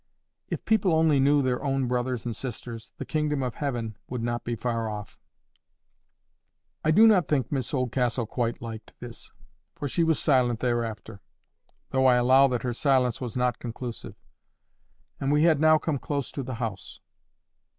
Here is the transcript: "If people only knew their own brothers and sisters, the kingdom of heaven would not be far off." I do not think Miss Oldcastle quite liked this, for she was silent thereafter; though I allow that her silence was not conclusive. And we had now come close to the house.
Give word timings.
"If 0.47 0.65
people 0.65 0.93
only 0.93 1.19
knew 1.19 1.43
their 1.43 1.63
own 1.63 1.87
brothers 1.87 2.25
and 2.25 2.35
sisters, 2.35 2.91
the 2.97 3.05
kingdom 3.05 3.43
of 3.43 3.53
heaven 3.53 3.97
would 4.09 4.23
not 4.23 4.43
be 4.43 4.55
far 4.55 4.89
off." 4.89 5.19
I 6.83 6.89
do 6.89 7.05
not 7.05 7.27
think 7.27 7.51
Miss 7.51 7.71
Oldcastle 7.71 8.25
quite 8.25 8.63
liked 8.63 8.93
this, 8.99 9.29
for 9.75 9.87
she 9.87 10.03
was 10.03 10.17
silent 10.17 10.59
thereafter; 10.59 11.21
though 11.91 12.07
I 12.07 12.15
allow 12.15 12.47
that 12.47 12.63
her 12.63 12.73
silence 12.73 13.21
was 13.21 13.37
not 13.37 13.59
conclusive. 13.59 14.15
And 15.19 15.31
we 15.31 15.43
had 15.43 15.59
now 15.59 15.77
come 15.77 15.99
close 15.99 16.31
to 16.31 16.41
the 16.41 16.55
house. 16.55 16.99